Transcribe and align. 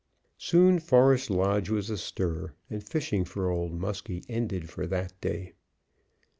Soon 0.39 0.79
Forest 0.79 1.29
Lodge 1.29 1.69
was 1.69 1.91
astir, 1.91 2.55
and 2.71 2.83
fishing 2.83 3.23
for 3.23 3.51
Old 3.51 3.79
Muskie 3.79 4.25
ended 4.27 4.67
for 4.67 4.87
that 4.87 5.13
day. 5.21 5.53